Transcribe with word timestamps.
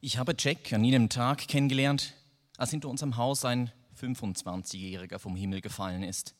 Ich 0.00 0.18
habe 0.18 0.34
Jack 0.38 0.72
an 0.74 0.84
jenem 0.84 1.08
Tag 1.08 1.48
kennengelernt, 1.48 2.12
als 2.58 2.70
hinter 2.70 2.88
unserem 2.88 3.16
Haus 3.16 3.44
ein 3.46 3.72
25-Jähriger 3.98 5.18
vom 5.18 5.36
Himmel 5.36 5.62
gefallen 5.62 6.02
ist. 6.02 6.34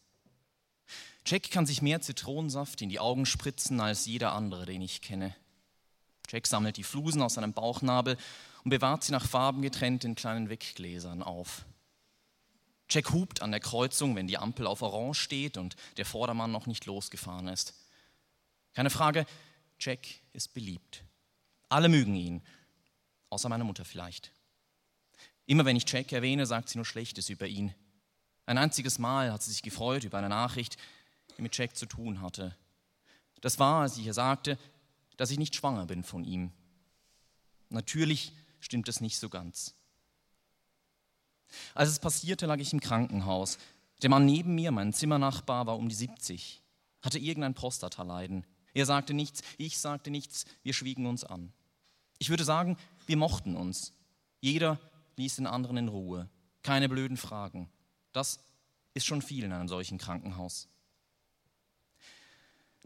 Jack 1.25 1.51
kann 1.51 1.64
sich 1.64 1.80
mehr 1.80 2.03
Zitronensaft 2.03 2.82
in 2.82 2.90
die 2.90 3.00
Augen 3.00 3.24
spritzen 3.24 3.80
als 3.80 4.04
jeder 4.04 4.32
andere, 4.32 4.66
den 4.66 4.82
ich 4.82 5.00
kenne. 5.00 5.34
Jack 6.29 6.46
sammelt 6.46 6.77
die 6.77 6.82
Flusen 6.82 7.22
aus 7.22 7.34
seinem 7.34 7.54
Bauchnabel 7.54 8.19
und 8.62 8.71
bewahrt 8.71 9.05
sie 9.05 9.12
nach 9.12 9.27
Farben 9.27 9.62
getrennt 9.62 10.04
in 10.04 10.14
kleinen 10.14 10.50
Weggläsern 10.50 11.23
auf. 11.23 11.64
Jack 12.91 13.11
hupt 13.12 13.43
an 13.43 13.52
der 13.52 13.61
Kreuzung, 13.61 14.14
wenn 14.16 14.29
die 14.29 14.38
Ampel 14.38 14.66
auf 14.66 14.82
Orange 14.82 15.18
steht 15.18 15.57
und 15.57 15.77
der 15.96 16.04
Vordermann 16.04 16.52
noch 16.52 16.66
nicht 16.66 16.84
losgefahren 16.84 17.48
ist. 17.48 17.75
Keine 18.75 18.91
Frage, 18.91 19.27
Jack 19.80 20.07
ist 20.34 20.52
beliebt. 20.52 21.02
Alle 21.68 21.88
mögen 21.88 22.14
ihn, 22.14 22.43
außer 23.30 23.48
meine 23.48 23.64
Mutter 23.64 23.84
vielleicht. 23.84 24.32
Immer 25.46 25.64
wenn 25.64 25.76
ich 25.76 25.89
Jack 25.89 26.12
erwähne, 26.12 26.46
sagt 26.46 26.68
sie 26.68 26.79
nur 26.79 26.84
Schlechtes 26.84 27.29
über 27.29 27.46
ihn. 27.46 27.75
Ein 28.46 28.58
einziges 28.58 28.98
Mal 28.98 29.32
hat 29.32 29.43
sie 29.43 29.50
sich 29.50 29.62
gefreut 29.62 30.04
über 30.04 30.18
eine 30.18 30.29
Nachricht, 30.29 30.76
die 31.36 31.43
mit 31.43 31.57
Jack 31.57 31.76
zu 31.76 31.86
tun 31.86 32.20
hatte. 32.20 32.56
Das 33.41 33.58
war, 33.58 33.83
als 33.83 33.97
ich 33.97 34.06
ihr 34.06 34.14
sagte, 34.14 34.58
dass 35.17 35.31
ich 35.31 35.39
nicht 35.39 35.55
schwanger 35.55 35.86
bin 35.86 36.05
von 36.05 36.25
ihm. 36.25 36.53
Natürlich 37.69 38.33
stimmt 38.61 38.89
es 38.89 39.00
nicht 39.00 39.19
so 39.19 39.28
ganz. 39.28 39.75
Als 41.75 41.91
es 41.91 41.98
passierte, 41.98 42.47
lag 42.47 42.58
ich 42.58 42.72
im 42.72 42.81
Krankenhaus. 42.81 43.58
Der 44.03 44.11
Mann 44.11 44.27
neben 44.27 44.55
mir, 44.55 44.72
mein 44.72 44.92
Zimmernachbar, 44.92 45.67
war 45.67 45.77
um 45.77 45.89
die 45.89 45.95
70, 45.95 46.62
hatte 47.03 47.19
irgendein 47.19 47.55
Prostataleiden. 47.55 48.45
Er 48.75 48.84
sagte 48.84 49.14
nichts, 49.14 49.42
ich 49.58 49.78
sagte 49.78 50.11
nichts, 50.11 50.45
wir 50.62 50.75
schwiegen 50.75 51.06
uns 51.06 51.25
an. 51.25 51.53
Ich 52.19 52.31
würde 52.31 52.45
sagen, 52.45 52.77
wir 53.06 53.17
mochten 53.17 53.56
uns. 53.56 53.92
Jeder 54.41 54.78
ließ 55.17 55.37
den 55.37 55.47
anderen 55.47 55.77
in 55.77 55.89
Ruhe. 55.89 56.28
Keine 56.62 56.89
blöden 56.89 57.17
Fragen. 57.17 57.71
Das 58.13 58.39
ist 58.95 59.07
schon 59.07 59.23
viel 59.23 59.45
in 59.45 59.53
einem 59.53 59.69
solchen 59.69 59.98
Krankenhaus. 59.98 60.69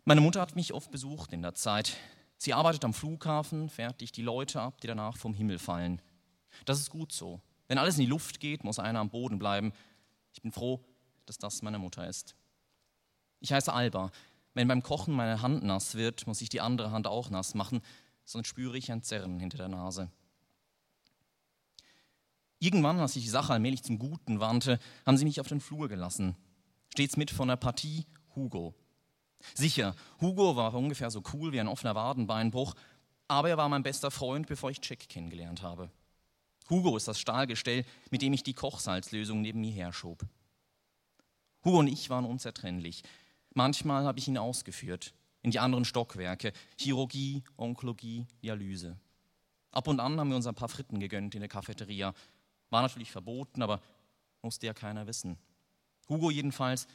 Meine 0.05 0.21
Mutter 0.21 0.41
hat 0.41 0.57
mich 0.57 0.73
oft 0.73 0.91
besucht 0.91 1.33
in 1.33 1.43
der 1.43 1.55
Zeit. 1.55 1.97
Sie 2.37 2.55
arbeitet 2.55 2.85
am 2.85 2.95
Flughafen, 2.95 3.69
fertigt 3.69 4.17
die 4.17 4.23
Leute 4.23 4.61
ab, 4.61 4.81
die 4.81 4.87
danach 4.87 5.17
vom 5.17 5.35
Himmel 5.35 5.59
fallen. 5.59 6.01
Das 6.65 6.81
ist 6.81 6.91
gut 6.91 7.13
so. 7.13 7.41
Wenn 7.69 7.79
alles 7.79 7.97
in 7.97 8.01
die 8.01 8.11
Luft 8.11 8.41
geht, 8.41 8.65
muss 8.65 8.79
einer 8.79 8.99
am 8.99 9.11
Boden 9.11 9.39
bleiben. 9.39 9.73
Ich 10.33 10.43
bin 10.43 10.53
froh, 10.53 10.81
dass 11.27 11.39
das 11.39 11.63
meine 11.63 11.79
Mutter 11.79 12.09
ist. 12.09 12.35
Ich 13.41 13.53
heiße 13.53 13.73
Alba. 13.73 14.11
Wenn 14.55 14.69
beim 14.69 14.83
Kochen 14.83 15.15
meine 15.15 15.43
Hand 15.43 15.63
nass 15.63 15.95
wird, 15.95 16.27
muss 16.27 16.41
ich 16.41 16.49
die 16.49 16.61
andere 16.61 16.91
Hand 16.91 17.07
auch 17.07 17.31
nass 17.31 17.55
machen, 17.55 17.83
sonst 18.31 18.47
spüre 18.47 18.79
ich 18.79 18.93
ein 18.93 19.03
Zerren 19.03 19.41
hinter 19.41 19.59
der 19.59 19.69
Nase. 19.69 20.11
Irgendwann, 22.61 23.01
als 23.01 23.15
sich 23.15 23.25
die 23.25 23.31
Sache 23.31 23.53
allmählich 23.53 23.83
zum 23.83 23.99
Guten 23.99 24.39
wandte, 24.39 24.79
haben 25.07 25.17
sie 25.17 25.25
mich 25.25 25.41
auf 25.41 25.49
den 25.49 25.61
Flur 25.61 25.89
gelassen. 25.89 26.37
Stets 26.93 27.17
mit 27.17 27.31
von 27.31 27.49
der 27.49 27.57
Partie 27.57 28.07
Hugo. 28.37 28.75
Sicher, 29.55 29.97
Hugo 30.21 30.55
war 30.57 30.75
ungefähr 30.75 31.11
so 31.11 31.23
cool 31.33 31.53
wie 31.53 31.61
ein 31.61 31.69
offener 31.69 31.95
Wadenbeinbruch, 31.95 32.75
aber 33.27 33.49
er 33.49 33.57
war 33.57 33.69
mein 33.69 33.83
bester 33.83 34.11
Freund, 34.11 34.47
bevor 34.47 34.71
ich 34.71 34.81
Jack 34.83 35.09
kennengelernt 35.09 35.63
habe. 35.63 35.91
Hugo 36.69 36.97
ist 36.97 37.09
das 37.09 37.19
Stahlgestell, 37.19 37.85
mit 38.11 38.23
dem 38.23 38.33
ich 38.33 38.43
die 38.43 38.55
Kochsalzlösung 38.55 39.41
neben 39.41 39.61
mir 39.61 39.73
herschob. 39.73 40.25
Hugo 41.65 41.79
und 41.79 41.89
ich 41.89 42.11
waren 42.11 42.27
unzertrennlich. 42.27 43.03
Manchmal 43.55 44.05
habe 44.05 44.19
ich 44.19 44.29
ihn 44.29 44.39
ausgeführt, 44.39 45.15
in 45.43 45.51
die 45.51 45.59
anderen 45.59 45.85
Stockwerke, 45.85 46.53
Chirurgie, 46.77 47.43
Onkologie, 47.57 48.27
Dialyse. 48.43 48.97
Ab 49.71 49.87
und 49.87 50.01
an 50.01 50.19
haben 50.19 50.29
wir 50.29 50.37
uns 50.37 50.47
ein 50.47 50.55
paar 50.55 50.69
Fritten 50.69 51.01
gegönnt 51.01 51.35
in 51.35 51.41
der 51.41 51.49
Cafeteria. 51.49 52.13
War 52.71 52.83
natürlich 52.83 53.11
verboten, 53.11 53.63
aber 53.63 53.81
musste 54.43 54.67
ja 54.67 54.75
keiner 54.75 55.07
wissen. 55.07 55.39
Hugo 56.09 56.31
jedenfalls 56.31 56.87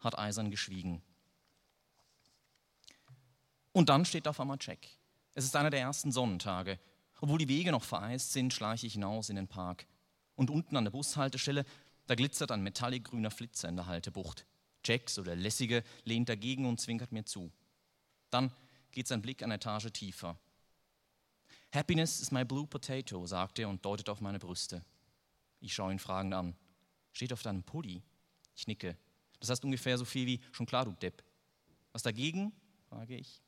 hat 0.00 0.18
eisern 0.18 0.50
geschwiegen. 0.50 1.02
Und 3.72 3.88
dann 3.88 4.04
steht 4.04 4.28
auf 4.28 4.40
einmal 4.40 4.58
Jack. 4.60 4.86
Es 5.34 5.44
ist 5.44 5.56
einer 5.56 5.70
der 5.70 5.80
ersten 5.80 6.12
Sonnentage. 6.12 6.78
Obwohl 7.20 7.38
die 7.38 7.48
Wege 7.48 7.72
noch 7.72 7.84
vereist 7.84 8.32
sind, 8.32 8.52
schleiche 8.52 8.86
ich 8.86 8.94
hinaus 8.94 9.28
in 9.28 9.36
den 9.36 9.48
Park. 9.48 9.86
Und 10.36 10.50
unten 10.50 10.76
an 10.76 10.84
der 10.84 10.92
Bushaltestelle, 10.92 11.64
da 12.06 12.14
glitzert 12.14 12.50
ein 12.50 12.62
metalliggrüner 12.62 13.30
Flitzer 13.30 13.68
in 13.68 13.76
der 13.76 13.86
Haltebucht. 13.86 14.46
Jack, 14.84 15.10
so 15.10 15.22
der 15.22 15.36
Lässige, 15.36 15.82
lehnt 16.04 16.28
dagegen 16.28 16.66
und 16.66 16.80
zwinkert 16.80 17.12
mir 17.12 17.24
zu. 17.24 17.50
Dann 18.30 18.52
geht 18.90 19.08
sein 19.08 19.22
Blick 19.22 19.42
eine 19.42 19.54
Etage 19.54 19.92
tiefer. 19.92 20.38
Happiness 21.72 22.20
is 22.20 22.30
my 22.30 22.44
blue 22.44 22.66
potato, 22.66 23.26
sagt 23.26 23.58
er 23.58 23.68
und 23.68 23.84
deutet 23.84 24.08
auf 24.08 24.20
meine 24.20 24.38
Brüste. 24.38 24.84
Ich 25.60 25.74
schaue 25.74 25.92
ihn 25.92 25.98
fragend 25.98 26.34
an. 26.34 26.56
Steht 27.12 27.32
auf 27.32 27.42
deinem 27.42 27.62
Pulli? 27.62 28.02
Ich 28.54 28.66
nicke. 28.66 28.96
Das 29.40 29.50
heißt 29.50 29.64
ungefähr 29.64 29.98
so 29.98 30.04
viel 30.04 30.26
wie, 30.26 30.40
schon 30.52 30.66
klar, 30.66 30.84
du 30.84 30.92
Depp. 30.92 31.22
Was 31.92 32.02
dagegen? 32.02 32.52
frage 32.88 33.16
ich. 33.16 33.42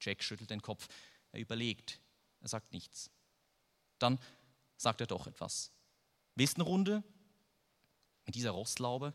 Jack 0.00 0.22
schüttelt 0.22 0.50
den 0.50 0.62
Kopf. 0.62 0.88
Er 1.32 1.40
überlegt. 1.40 2.00
Er 2.40 2.48
sagt 2.48 2.72
nichts. 2.72 3.10
Dann 3.98 4.18
sagt 4.76 5.00
er 5.00 5.06
doch 5.06 5.26
etwas. 5.26 5.72
Westenrunde? 6.34 7.02
Mit 8.26 8.34
dieser 8.34 8.50
Rostlaube? 8.50 9.14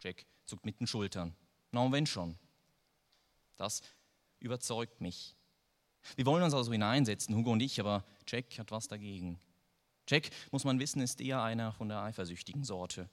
Jack 0.00 0.26
zuckt 0.44 0.64
mit 0.64 0.80
den 0.80 0.86
Schultern. 0.86 1.34
Na 1.70 1.80
und 1.80 1.92
wenn 1.92 2.06
schon. 2.06 2.38
Das 3.56 3.82
überzeugt 4.40 5.00
mich. 5.00 5.36
Wir 6.14 6.26
wollen 6.26 6.42
uns 6.42 6.54
also 6.54 6.70
hineinsetzen, 6.70 7.34
Hugo 7.34 7.52
und 7.52 7.60
ich, 7.60 7.80
aber 7.80 8.04
Jack 8.26 8.58
hat 8.58 8.70
was 8.70 8.88
dagegen. 8.88 9.40
Jack, 10.08 10.30
muss 10.52 10.64
man 10.64 10.78
wissen, 10.78 11.00
ist 11.00 11.20
eher 11.20 11.42
einer 11.42 11.72
von 11.72 11.88
der 11.88 12.00
eifersüchtigen 12.00 12.62
Sorte. 12.62 13.08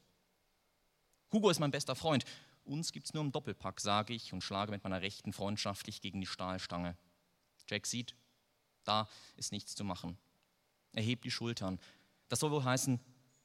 Hugo 1.32 1.50
ist 1.50 1.60
mein 1.60 1.72
bester 1.72 1.96
Freund. 1.96 2.26
Uns 2.64 2.92
gibt's 2.92 3.14
nur 3.14 3.24
im 3.24 3.32
Doppelpack, 3.32 3.82
sage 3.82 4.14
ich 4.14 4.32
und 4.32 4.42
schlage 4.42 4.72
mit 4.72 4.84
meiner 4.84 5.02
Rechten 5.02 5.34
freundschaftlich 5.34 6.02
gegen 6.02 6.22
die 6.22 6.28
Stahlstange. 6.28 6.96
Jack 7.68 7.88
sieht, 7.88 8.16
da 8.84 9.10
ist 9.36 9.52
nichts 9.52 9.76
zu 9.76 9.84
machen. 9.84 10.18
Er 10.92 11.02
hebt 11.02 11.26
die 11.26 11.32
Schultern. 11.32 11.80
Das 12.30 12.40
soll 12.40 12.52
wohl 12.52 12.64
heißen, 12.64 13.00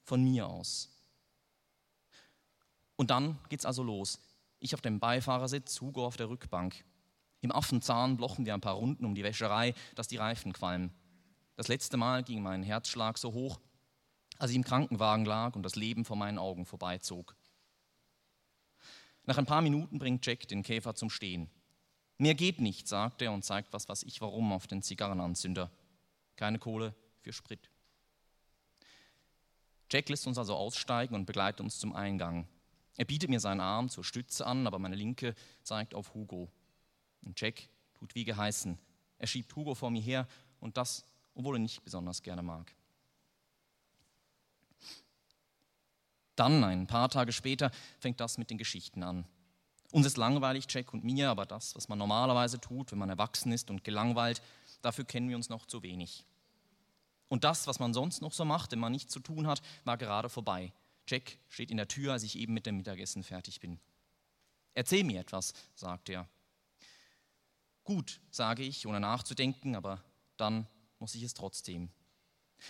von 0.05 0.23
mir 0.23 0.47
aus. 0.47 0.91
Und 2.97 3.11
dann 3.11 3.39
geht's 3.49 3.65
also 3.65 3.83
los. 3.83 4.19
Ich 4.61 4.75
auf 4.75 4.81
dem 4.81 4.99
Beifahrersitz, 4.99 5.81
Hugo 5.81 6.07
auf 6.07 6.17
der 6.17 6.29
Rückbank. 6.29 6.85
Im 7.41 7.53
Affenzahn 7.53 8.17
blochen 8.17 8.47
wir 8.47 8.55
ein 8.55 8.61
paar 8.61 8.75
Runden 8.75 9.05
um 9.05 9.15
die 9.15 9.23
Wäscherei, 9.23 9.75
dass 9.95 10.09
die 10.09 10.17
Reifen 10.17 10.53
qualmen. 10.53 10.93
Das 11.57 11.69
letzte 11.69 11.97
Mal 11.97 12.23
ging 12.23 12.43
mein 12.43 12.63
Herzschlag 12.63 13.19
so 13.19 13.33
hoch, 13.33 13.61
als 14.39 14.51
ich 14.51 14.57
im 14.57 14.65
Krankenwagen 14.65 15.25
lag 15.25 15.55
und 15.55 15.63
das 15.63 15.77
Leben 15.77 16.05
vor 16.05 16.17
meinen 16.17 16.39
Augen 16.39 16.67
vorbeizog. 16.67 17.37
Nach 19.25 19.39
ein 19.39 19.47
paar 19.47 19.63
Minuten 19.63 19.99
bringt 19.99 20.25
Jack 20.25 20.49
den 20.49 20.63
Käfer 20.63 20.95
zum 20.95 21.11
Stehen. 21.11 21.51
Mehr 22.17 22.35
geht 22.35 22.61
nicht, 22.61 22.89
sagt 22.89 23.23
er 23.23 23.33
und 23.33 23.45
zeigt 23.45 23.73
was 23.73 23.89
was 23.89 24.03
ich 24.03 24.21
warum 24.21 24.53
auf 24.53 24.67
den 24.67 24.83
Zigarrenanzünder. 24.83 25.71
Keine 26.37 26.59
Kohle 26.59 26.95
für 27.21 27.33
Sprit. 27.33 27.71
Jack 29.91 30.09
lässt 30.09 30.27
uns 30.27 30.39
also 30.39 30.55
aussteigen 30.55 31.15
und 31.15 31.27
begleitet 31.27 31.61
uns 31.61 31.79
zum 31.79 31.95
Eingang. 31.95 32.49
Er 32.97 33.05
bietet 33.05 33.31
mir 33.31 33.41
seinen 33.41 33.61
Arm 33.61 33.89
zur 33.89 34.05
Stütze 34.05 34.47
an, 34.47 34.67
aber 34.67 34.79
meine 34.79 34.97
linke 34.97 35.35
zeigt 35.63 35.95
auf 35.95 36.15
Hugo. 36.15 36.51
Und 37.23 37.41
Jack 37.41 37.69
tut 37.95 38.15
wie 38.15 38.25
geheißen. 38.25 38.79
Er 39.19 39.27
schiebt 39.27 39.55
Hugo 39.55 39.75
vor 39.75 39.91
mir 39.91 40.03
her 40.03 40.27
und 40.61 40.77
das, 40.77 41.05
obwohl 41.35 41.57
er 41.57 41.61
nicht 41.61 41.83
besonders 41.85 42.23
gerne 42.23 42.43
mag. 42.43 42.75
Dann, 46.37 46.63
ein 46.63 46.87
paar 46.87 47.09
Tage 47.09 47.33
später, 47.33 47.73
fängt 47.99 48.21
das 48.21 48.39
mit 48.39 48.51
den 48.51 48.59
Geschichten 48.59 49.03
an. 49.03 49.25
Uns 49.91 50.07
ist 50.07 50.17
langweilig, 50.17 50.67
Jack 50.69 50.93
und 50.93 51.03
mir, 51.03 51.31
aber 51.31 51.47
das, 51.47 51.75
was 51.75 51.89
man 51.89 51.99
normalerweise 51.99 52.61
tut, 52.61 52.93
wenn 52.93 52.99
man 52.99 53.09
erwachsen 53.09 53.53
ist 53.53 53.71
und 53.71 53.83
gelangweilt, 53.83 54.43
dafür 54.83 55.05
kennen 55.05 55.29
wir 55.29 55.37
uns 55.37 55.49
noch 55.49 55.67
zu 55.67 55.83
wenig. 55.83 56.25
Und 57.29 57.45
das, 57.45 57.67
was 57.67 57.79
man 57.79 57.95
sonst 57.95 58.23
noch 58.23 58.33
so 58.33 58.45
macht, 58.45 58.73
wenn 58.73 58.79
man 58.79 58.93
nichts 58.93 59.13
zu 59.13 59.21
tun 59.21 59.47
hat, 59.47 59.63
war 59.85 59.97
gerade 59.97 60.29
vorbei. 60.29 60.73
Jack 61.09 61.39
steht 61.49 61.71
in 61.71 61.77
der 61.77 61.89
Tür, 61.89 62.13
als 62.13 62.23
ich 62.23 62.37
eben 62.37 62.55
mit 62.55 62.67
dem 62.67 62.77
Mittagessen 62.77 63.23
fertig 63.23 63.61
bin. 63.61 63.81
Erzähl 64.75 65.05
mir 65.05 65.21
etwas, 65.21 65.55
sagt 65.75 66.09
er. 66.09 66.29
Gut, 67.89 68.21
sage 68.31 68.65
ich, 68.65 68.87
ohne 68.87 69.01
nachzudenken, 69.01 69.75
aber 69.75 70.05
dann 70.37 70.67
muss 70.99 71.15
ich 71.15 71.23
es 71.23 71.33
trotzdem. 71.33 71.89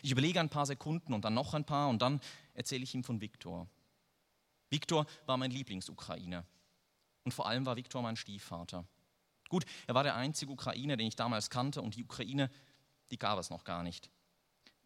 Ich 0.00 0.12
überlege 0.12 0.38
ein 0.38 0.49
paar 0.49 0.65
Sekunden 0.65 1.12
und 1.12 1.25
dann 1.25 1.35
noch 1.35 1.55
ein 1.55 1.65
paar 1.65 1.88
und 1.88 2.03
dann 2.03 2.20
erzähle 2.55 2.85
ich 2.85 2.94
ihm 2.94 3.03
von 3.03 3.20
Viktor. 3.20 3.67
Viktor 4.70 5.06
war 5.26 5.37
mein 5.37 5.50
Lieblingsukrainer. 5.50 6.47
Und 7.25 7.35
vor 7.35 7.49
allem 7.49 7.67
war 7.67 7.75
Viktor 7.75 8.00
mein 8.00 8.15
Stiefvater. 8.15 8.85
Gut, 9.49 9.65
er 9.88 9.97
war 9.97 10.05
der 10.05 10.15
einzige 10.15 10.53
Ukrainer, 10.53 10.97
den 10.97 11.09
ich 11.09 11.17
damals 11.17 11.50
kannte 11.50 11.82
und 11.82 11.97
die 11.97 12.05
Ukraine, 12.05 12.49
die 13.11 13.19
gab 13.19 13.41
es 13.41 13.50
noch 13.50 13.65
gar 13.65 13.82
nicht. 13.82 14.11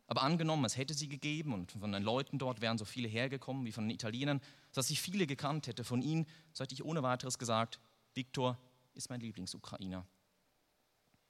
Aber 0.06 0.23
angenommen, 0.23 0.64
es 0.64 0.79
hätte 0.79 0.94
sie 0.94 1.11
gegeben 1.11 1.52
und 1.52 1.73
von 1.73 1.93
den 1.93 2.02
Leuten 2.02 2.38
dort 2.38 2.62
wären 2.62 2.79
so 2.79 2.87
viele 2.87 3.06
hergekommen 3.06 3.67
wie 3.67 3.73
von 3.73 3.84
den 3.84 3.94
Italienern, 3.94 4.40
dass 4.73 4.88
ich 4.88 5.02
viele 5.02 5.26
gekannt 5.26 5.67
hätte 5.67 5.84
von 5.84 6.00
ihnen, 6.00 6.26
so 6.55 6.64
hätte 6.64 6.73
ich 6.73 6.82
ohne 6.82 7.02
weiteres 7.02 7.38
gesagt, 7.38 7.81
Viktor 8.14 8.56
ist 8.94 9.11
mein 9.11 9.20
Lieblingsukrainer. 9.20 10.06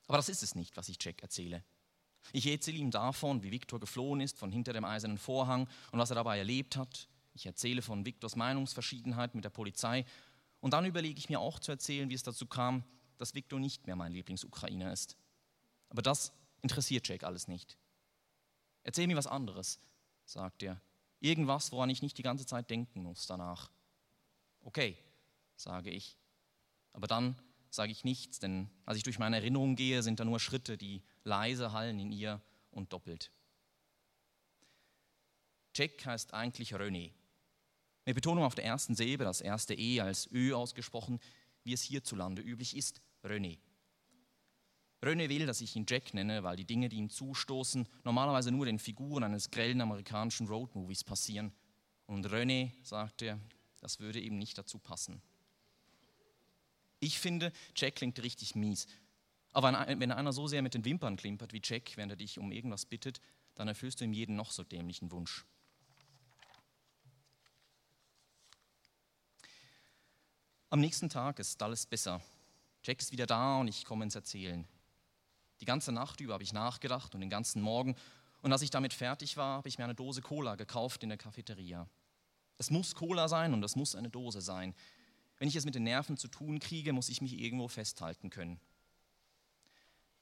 Aber 0.06 0.18
das 0.18 0.28
ist 0.28 0.42
es 0.42 0.54
nicht, 0.54 0.76
was 0.76 0.88
ich 0.88 0.98
Jack 1.00 1.22
erzähle. 1.22 1.64
Ich 2.32 2.46
erzähle 2.46 2.78
ihm 2.78 2.90
davon, 2.90 3.42
wie 3.42 3.50
Viktor 3.50 3.80
geflohen 3.80 4.20
ist 4.20 4.38
von 4.38 4.52
hinter 4.52 4.72
dem 4.72 4.84
eisernen 4.84 5.18
Vorhang 5.18 5.68
und 5.90 5.98
was 5.98 6.10
er 6.10 6.16
dabei 6.16 6.38
erlebt 6.38 6.76
hat. 6.76 7.08
Ich 7.34 7.46
erzähle 7.46 7.82
von 7.82 8.04
Viktors 8.04 8.36
Meinungsverschiedenheit 8.36 9.34
mit 9.34 9.44
der 9.44 9.50
Polizei. 9.50 10.04
Und 10.60 10.72
dann 10.72 10.84
überlege 10.84 11.18
ich 11.18 11.28
mir 11.28 11.40
auch 11.40 11.58
zu 11.58 11.72
erzählen, 11.72 12.08
wie 12.10 12.14
es 12.14 12.22
dazu 12.22 12.46
kam, 12.46 12.84
dass 13.18 13.34
Viktor 13.34 13.58
nicht 13.58 13.86
mehr 13.86 13.96
mein 13.96 14.12
Lieblingsukrainer 14.12 14.92
ist. 14.92 15.16
Aber 15.88 16.02
das 16.02 16.32
interessiert 16.60 17.08
Jack 17.08 17.24
alles 17.24 17.48
nicht. 17.48 17.76
Erzähl 18.84 19.06
mir 19.06 19.16
was 19.16 19.26
anderes, 19.26 19.80
sagt 20.24 20.62
er. 20.62 20.80
Irgendwas, 21.20 21.72
woran 21.72 21.90
ich 21.90 22.02
nicht 22.02 22.18
die 22.18 22.22
ganze 22.22 22.46
Zeit 22.46 22.68
denken 22.70 23.02
muss 23.02 23.26
danach. 23.26 23.70
Okay, 24.60 24.96
sage 25.56 25.90
ich. 25.90 26.16
Aber 26.92 27.06
dann 27.06 27.36
sage 27.74 27.90
ich 27.90 28.04
nichts, 28.04 28.38
denn 28.38 28.68
als 28.84 28.98
ich 28.98 29.02
durch 29.02 29.18
meine 29.18 29.36
Erinnerung 29.36 29.76
gehe, 29.76 30.02
sind 30.02 30.20
da 30.20 30.24
nur 30.24 30.38
Schritte, 30.38 30.76
die 30.76 31.02
leise 31.24 31.72
hallen 31.72 31.98
in 31.98 32.12
ihr 32.12 32.40
und 32.70 32.92
doppelt. 32.92 33.30
Jack 35.74 36.04
heißt 36.04 36.34
eigentlich 36.34 36.74
René. 36.74 37.12
Mit 38.04 38.14
Betonung 38.14 38.44
auf 38.44 38.54
der 38.54 38.64
ersten 38.64 38.94
Silbe, 38.94 39.24
das 39.24 39.40
erste 39.40 39.74
E 39.74 40.00
als 40.00 40.30
Ö 40.30 40.54
ausgesprochen, 40.54 41.18
wie 41.64 41.72
es 41.72 41.82
hierzulande 41.82 42.42
üblich 42.42 42.76
ist, 42.76 43.00
René. 43.24 43.58
René 45.02 45.28
will, 45.28 45.46
dass 45.46 45.62
ich 45.62 45.74
ihn 45.74 45.86
Jack 45.88 46.12
nenne, 46.12 46.42
weil 46.42 46.56
die 46.56 46.66
Dinge, 46.66 46.88
die 46.88 46.96
ihm 46.96 47.08
zustoßen, 47.08 47.88
normalerweise 48.04 48.52
nur 48.52 48.66
den 48.66 48.78
Figuren 48.78 49.24
eines 49.24 49.50
grellen 49.50 49.80
amerikanischen 49.80 50.46
Roadmovies 50.46 51.04
passieren. 51.04 51.52
Und 52.06 52.26
René, 52.26 52.72
sagt 52.82 53.22
er, 53.22 53.40
das 53.80 53.98
würde 53.98 54.20
ihm 54.20 54.38
nicht 54.38 54.58
dazu 54.58 54.78
passen. 54.78 55.22
Ich 57.02 57.18
finde, 57.18 57.52
Jack 57.74 57.96
klingt 57.96 58.22
richtig 58.22 58.54
mies. 58.54 58.86
Aber 59.52 59.72
wenn 59.72 60.12
einer 60.12 60.32
so 60.32 60.46
sehr 60.46 60.62
mit 60.62 60.74
den 60.74 60.84
Wimpern 60.84 61.16
klimpert 61.16 61.52
wie 61.52 61.60
Jack, 61.62 61.96
während 61.96 62.12
er 62.12 62.16
dich 62.16 62.38
um 62.38 62.52
irgendwas 62.52 62.86
bittet, 62.86 63.20
dann 63.56 63.66
erfüllst 63.66 64.00
du 64.00 64.04
ihm 64.04 64.12
jeden 64.12 64.36
noch 64.36 64.52
so 64.52 64.62
dämlichen 64.62 65.10
Wunsch. 65.10 65.44
Am 70.70 70.78
nächsten 70.78 71.08
Tag 71.08 71.40
ist 71.40 71.60
alles 71.60 71.86
besser. 71.86 72.22
Jack 72.84 73.00
ist 73.00 73.10
wieder 73.10 73.26
da 73.26 73.58
und 73.58 73.66
ich 73.66 73.84
komme 73.84 74.04
ins 74.04 74.14
Erzählen. 74.14 74.64
Die 75.60 75.64
ganze 75.64 75.90
Nacht 75.90 76.20
über 76.20 76.34
habe 76.34 76.44
ich 76.44 76.52
nachgedacht 76.52 77.16
und 77.16 77.20
den 77.20 77.30
ganzen 77.30 77.62
Morgen. 77.62 77.96
Und 78.42 78.52
als 78.52 78.62
ich 78.62 78.70
damit 78.70 78.94
fertig 78.94 79.36
war, 79.36 79.56
habe 79.56 79.68
ich 79.68 79.76
mir 79.76 79.84
eine 79.84 79.96
Dose 79.96 80.22
Cola 80.22 80.54
gekauft 80.54 81.02
in 81.02 81.08
der 81.08 81.18
Cafeteria. 81.18 81.88
Es 82.58 82.70
muss 82.70 82.94
Cola 82.94 83.26
sein 83.26 83.54
und 83.54 83.64
es 83.64 83.74
muss 83.74 83.96
eine 83.96 84.08
Dose 84.08 84.40
sein. 84.40 84.72
Wenn 85.42 85.48
ich 85.48 85.56
es 85.56 85.64
mit 85.64 85.74
den 85.74 85.82
Nerven 85.82 86.16
zu 86.16 86.28
tun 86.28 86.60
kriege, 86.60 86.92
muss 86.92 87.08
ich 87.08 87.20
mich 87.20 87.36
irgendwo 87.36 87.66
festhalten 87.66 88.30
können. 88.30 88.60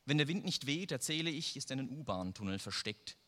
Wenn 0.07 0.17
der 0.17 0.29
Wind 0.29 0.47
nicht 0.47 0.65
weht, 0.65 0.93
erzähle 0.93 1.29
ich, 1.29 1.59
ist 1.59 1.71
ein 1.71 1.91
U-Bahn-Tunnel 1.91 2.59
versteckt. 2.59 3.19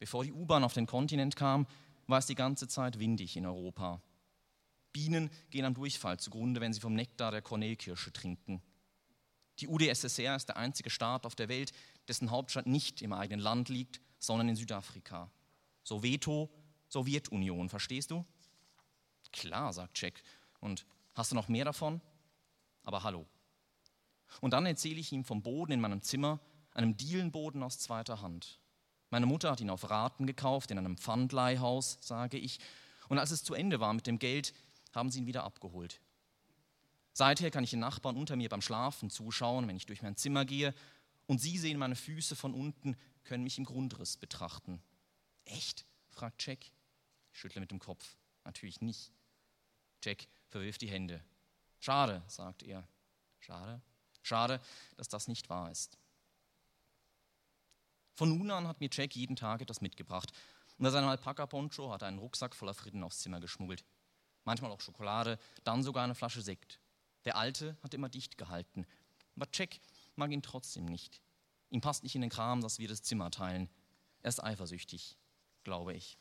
Bevor 0.00 0.24
die 0.24 0.32
U-Bahn 0.32 0.64
auf 0.64 0.72
den 0.72 0.86
Kontinent 0.86 1.36
kam, 1.36 1.68
war 2.08 2.18
es 2.18 2.26
die 2.26 2.34
ganze 2.34 2.66
Zeit 2.66 2.98
windig 2.98 3.36
in 3.36 3.46
Europa. 3.46 4.02
Bienen 4.92 5.30
gehen 5.50 5.64
am 5.64 5.74
Durchfall 5.74 6.18
zugrunde, 6.18 6.60
wenn 6.60 6.72
sie 6.72 6.80
vom 6.80 6.94
Nektar 6.94 7.30
der 7.30 7.42
Kornelkirsche 7.42 8.12
trinken. 8.12 8.60
Die 9.60 9.68
UdSSR 9.68 10.34
ist 10.34 10.48
der 10.48 10.56
einzige 10.56 10.90
Staat 10.90 11.26
auf 11.26 11.36
der 11.36 11.48
Welt, 11.48 11.70
dessen 12.08 12.32
Hauptstadt 12.32 12.66
nicht 12.66 13.02
im 13.02 13.12
eigenen 13.12 13.38
Land 13.38 13.68
liegt, 13.68 14.00
sondern 14.18 14.48
in 14.48 14.56
Südafrika. 14.56 15.30
Soweto, 15.84 16.50
Sowjetunion, 16.88 17.68
verstehst 17.68 18.10
du? 18.10 18.26
Klar, 19.30 19.72
sagt 19.72 19.96
Jack 20.00 20.24
und 20.58 20.84
Hast 21.14 21.32
du 21.32 21.34
noch 21.34 21.48
mehr 21.48 21.64
davon? 21.64 22.00
Aber 22.82 23.02
hallo. 23.02 23.26
Und 24.40 24.52
dann 24.52 24.66
erzähle 24.66 25.00
ich 25.00 25.12
ihm 25.12 25.24
vom 25.24 25.42
Boden 25.42 25.72
in 25.72 25.80
meinem 25.80 26.02
Zimmer, 26.02 26.40
einem 26.72 26.96
Dielenboden 26.96 27.62
aus 27.62 27.78
zweiter 27.78 28.22
Hand. 28.22 28.60
Meine 29.10 29.26
Mutter 29.26 29.50
hat 29.50 29.60
ihn 29.60 29.70
auf 29.70 29.90
Raten 29.90 30.26
gekauft 30.26 30.70
in 30.70 30.78
einem 30.78 30.96
Pfandleihhaus, 30.96 31.98
sage 32.00 32.38
ich. 32.38 32.60
Und 33.08 33.18
als 33.18 33.32
es 33.32 33.42
zu 33.42 33.54
Ende 33.54 33.80
war 33.80 33.92
mit 33.92 34.06
dem 34.06 34.20
Geld, 34.20 34.54
haben 34.94 35.10
sie 35.10 35.18
ihn 35.18 35.26
wieder 35.26 35.42
abgeholt. 35.44 36.00
Seither 37.12 37.50
kann 37.50 37.64
ich 37.64 37.70
den 37.70 37.80
Nachbarn 37.80 38.16
unter 38.16 38.36
mir 38.36 38.48
beim 38.48 38.62
Schlafen 38.62 39.10
zuschauen, 39.10 39.66
wenn 39.66 39.76
ich 39.76 39.86
durch 39.86 40.02
mein 40.02 40.16
Zimmer 40.16 40.44
gehe. 40.44 40.72
Und 41.26 41.40
sie 41.40 41.58
sehen 41.58 41.78
meine 41.78 41.96
Füße 41.96 42.36
von 42.36 42.54
unten, 42.54 42.96
können 43.24 43.44
mich 43.44 43.58
im 43.58 43.64
Grundriss 43.64 44.16
betrachten. 44.16 44.80
Echt? 45.44 45.86
fragt 46.08 46.44
Jack. 46.46 46.58
Ich 47.32 47.40
schüttle 47.40 47.60
mit 47.60 47.70
dem 47.70 47.80
Kopf. 47.80 48.16
Natürlich 48.44 48.80
nicht. 48.80 49.12
Jack, 50.02 50.26
verwirft 50.50 50.82
die 50.82 50.90
Hände. 50.90 51.24
Schade, 51.78 52.22
sagt 52.26 52.62
er. 52.62 52.86
Schade. 53.38 53.80
Schade, 54.22 54.60
dass 54.96 55.08
das 55.08 55.28
nicht 55.28 55.48
wahr 55.48 55.70
ist. 55.70 55.96
Von 58.14 58.36
nun 58.36 58.50
an 58.50 58.68
hat 58.68 58.80
mir 58.80 58.90
Jack 58.92 59.16
jeden 59.16 59.36
Tag 59.36 59.62
etwas 59.62 59.80
mitgebracht. 59.80 60.30
Unter 60.76 60.90
seinem 60.90 61.08
Alpaka-Poncho 61.08 61.90
hat 61.90 62.02
er 62.02 62.08
einen 62.08 62.18
Rucksack 62.18 62.54
voller 62.54 62.74
Fritten 62.74 63.02
aufs 63.02 63.20
Zimmer 63.20 63.40
geschmuggelt. 63.40 63.84
Manchmal 64.44 64.70
auch 64.70 64.80
Schokolade, 64.80 65.38
dann 65.64 65.82
sogar 65.82 66.04
eine 66.04 66.14
Flasche 66.14 66.42
Sekt. 66.42 66.80
Der 67.24 67.36
Alte 67.36 67.76
hat 67.82 67.94
immer 67.94 68.08
dicht 68.08 68.36
gehalten. 68.36 68.86
Aber 69.36 69.46
Jack 69.52 69.80
mag 70.16 70.30
ihn 70.32 70.42
trotzdem 70.42 70.84
nicht. 70.84 71.22
Ihm 71.70 71.80
passt 71.80 72.02
nicht 72.02 72.14
in 72.14 72.20
den 72.20 72.30
Kram, 72.30 72.60
dass 72.60 72.78
wir 72.78 72.88
das 72.88 73.02
Zimmer 73.02 73.30
teilen. 73.30 73.70
Er 74.22 74.28
ist 74.28 74.42
eifersüchtig, 74.42 75.16
glaube 75.64 75.94
ich. 75.94 76.18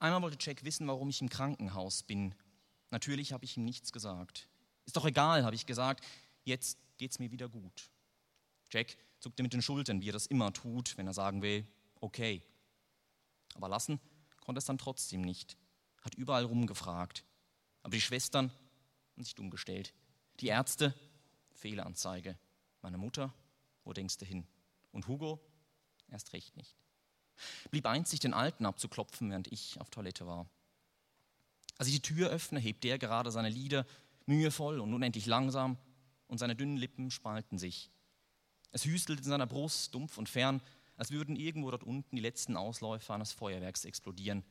Einmal 0.00 0.22
wollte 0.22 0.38
Jack 0.40 0.64
wissen, 0.64 0.88
warum 0.88 1.10
ich 1.10 1.20
im 1.20 1.28
Krankenhaus 1.28 2.02
bin. 2.02 2.34
Natürlich 2.90 3.32
habe 3.34 3.44
ich 3.44 3.58
ihm 3.58 3.66
nichts 3.66 3.92
gesagt. 3.92 4.48
Ist 4.86 4.96
doch 4.96 5.04
egal, 5.04 5.44
habe 5.44 5.54
ich 5.54 5.66
gesagt. 5.66 6.04
Jetzt 6.42 6.78
geht's 6.96 7.18
mir 7.18 7.30
wieder 7.30 7.50
gut. 7.50 7.90
Jack 8.70 8.96
zuckte 9.20 9.42
mit 9.42 9.52
den 9.52 9.60
Schultern, 9.60 10.00
wie 10.00 10.08
er 10.08 10.14
das 10.14 10.26
immer 10.26 10.54
tut, 10.54 10.96
wenn 10.96 11.06
er 11.06 11.12
sagen 11.12 11.42
will, 11.42 11.66
okay. 12.00 12.42
Aber 13.54 13.68
lassen 13.68 14.00
konnte 14.40 14.58
es 14.58 14.64
dann 14.64 14.78
trotzdem 14.78 15.20
nicht. 15.20 15.58
Hat 16.00 16.14
überall 16.14 16.44
rumgefragt. 16.44 17.24
Aber 17.82 17.92
die 17.92 18.00
Schwestern 18.00 18.50
haben 19.12 19.22
sich 19.22 19.34
dumm 19.34 19.50
gestellt. 19.50 19.92
Die 20.40 20.46
Ärzte, 20.46 20.94
Fehlanzeige. 21.52 22.38
Meine 22.80 22.96
Mutter, 22.96 23.34
wo 23.84 23.92
denkst 23.92 24.16
du 24.16 24.24
hin? 24.24 24.46
Und 24.92 25.08
Hugo? 25.08 25.40
Erst 26.08 26.32
recht 26.32 26.56
nicht 26.56 26.74
blieb 27.70 27.86
einzig 27.86 28.20
den 28.20 28.34
Alten 28.34 28.66
abzuklopfen, 28.66 29.30
während 29.30 29.50
ich 29.52 29.80
auf 29.80 29.90
Toilette 29.90 30.26
war. 30.26 30.46
Als 31.78 31.88
ich 31.88 31.94
die 31.94 32.02
Tür 32.02 32.28
öffne, 32.30 32.60
hebt 32.60 32.84
er 32.84 32.98
gerade 32.98 33.30
seine 33.30 33.48
Lider, 33.48 33.86
mühevoll 34.26 34.80
und 34.80 34.92
unendlich 34.92 35.26
langsam, 35.26 35.78
und 36.26 36.38
seine 36.38 36.54
dünnen 36.54 36.76
Lippen 36.76 37.10
spalten 37.10 37.58
sich. 37.58 37.90
Es 38.70 38.84
hüstelt 38.84 39.18
in 39.18 39.24
seiner 39.24 39.46
Brust, 39.46 39.94
dumpf 39.94 40.16
und 40.16 40.28
fern, 40.28 40.62
als 40.96 41.10
würden 41.10 41.34
irgendwo 41.34 41.70
dort 41.70 41.82
unten 41.82 42.14
die 42.14 42.22
letzten 42.22 42.56
Ausläufer 42.56 43.14
eines 43.14 43.32
Feuerwerks 43.32 43.84
explodieren. 43.84 44.44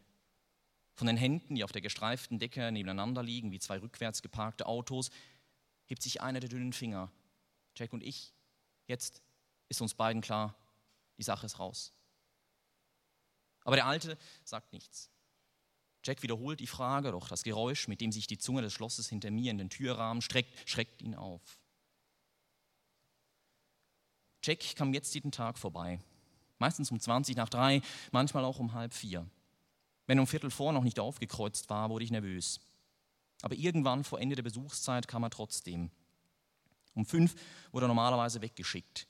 Von 0.96 1.08
den 1.08 1.16
Händen, 1.16 1.56
die 1.56 1.64
auf 1.64 1.72
der 1.72 1.82
gestreiften 1.82 2.40
Decke 2.40 2.72
nebeneinander 2.72 3.24
liegen, 3.24 3.52
wie 3.52 3.60
zwei 3.60 3.80
rückwärts 3.80 4.22
geparkte 4.22 4.66
Autos, 4.66 5.12
hebt 5.86 6.02
sich 6.02 6.22
einer 6.22 6.42
der 6.42 6.50
dünnen 6.50 6.74
Finger. 6.74 7.12
Jack 7.76 7.94
und 7.94 8.04
ich, 8.04 8.34
jetzt 8.88 9.22
ist 9.70 9.82
uns 9.82 9.94
beiden 9.94 10.22
klar, 10.22 10.56
die 11.18 11.24
Sache 11.24 11.46
ist 11.46 11.60
raus. 11.60 11.94
Aber 13.64 13.76
der 13.76 13.86
Alte 13.86 14.18
sagt 14.44 14.74
nichts. 14.74 15.10
Jack 16.04 16.24
wiederholt 16.24 16.60
die 16.60 16.68
Frage, 16.68 17.12
doch 17.12 17.28
das 17.28 17.44
Geräusch, 17.44 17.88
mit 17.88 18.02
dem 18.02 18.12
sich 18.12 18.28
die 18.28 18.38
Zunge 18.38 18.62
des 18.62 18.74
Schlosses 18.74 19.10
hinter 19.10 19.32
mir 19.32 19.52
in 19.52 19.58
den 19.58 19.70
Türrahmen 19.70 20.22
streckt, 20.22 20.70
schreckt 20.70 21.02
ihn 21.02 21.16
auf. 21.16 21.42
Jack 24.44 24.76
kam 24.76 24.94
jetzt 24.94 25.14
jeden 25.14 25.32
Tag 25.32 25.58
vorbei. 25.58 26.00
Meistens 26.58 26.92
um 26.92 27.00
20 27.00 27.36
nach 27.36 27.50
drei, 27.50 27.82
manchmal 28.12 28.46
auch 28.46 28.60
um 28.60 28.74
halb 28.74 28.94
vier. 28.94 29.26
Wenn 30.08 30.20
um 30.20 30.28
Viertel 30.28 30.50
vor 30.50 30.74
noch 30.74 30.84
nicht 30.84 31.00
aufgekreuzt 31.00 31.70
war, 31.70 31.90
wurde 31.90 32.06
ich 32.06 32.12
nervös. 32.12 32.60
Aber 33.42 33.56
irgendwann 33.56 34.04
vor 34.04 34.20
Ende 34.20 34.36
der 34.36 34.44
Besuchszeit 34.44 35.08
kam 35.08 35.24
er 35.24 35.30
trotzdem. 35.30 35.92
Um 36.94 37.06
fünf 37.06 37.36
wurde 37.72 37.86
er 37.86 37.90
normalerweise 37.90 38.42
weggeschickt. 38.42 39.08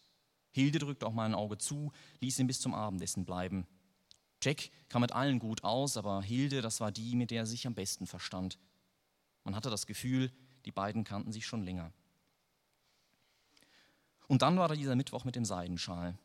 Hilde 0.52 0.80
drückte 0.80 1.08
auch 1.08 1.14
mal 1.14 1.26
ein 1.26 1.36
Auge 1.36 1.58
zu, 1.58 1.92
ließ 2.20 2.40
ihn 2.40 2.48
bis 2.48 2.60
zum 2.60 2.74
Abendessen 2.74 3.26
bleiben. 3.26 3.66
Jack 4.42 4.70
kam 4.88 5.02
mit 5.02 5.12
allen 5.12 5.40
gut 5.40 5.64
aus, 5.64 5.98
aber 5.98 6.22
Hilde, 6.22 6.62
das 6.62 6.80
war 6.80 6.92
die, 6.92 7.16
mit 7.16 7.32
der 7.32 7.42
er 7.42 7.46
sich 7.46 7.68
am 7.68 7.74
besten 7.74 8.08
verstand. 8.08 8.58
Man 9.44 9.56
hatte 9.56 9.70
das 9.70 9.86
Gefühl, 9.86 10.32
die 10.66 10.72
beiden 10.72 11.04
kannten 11.04 11.32
sich 11.32 11.46
schon 11.46 11.64
länger. 11.64 11.92
Und 14.28 14.42
dann 14.42 14.58
war 14.58 14.68
da 14.68 14.76
dieser 14.76 14.96
Mittwoch 14.96 15.26
mit 15.26 15.36
dem 15.36 15.46
Seidenschal. 15.46 16.18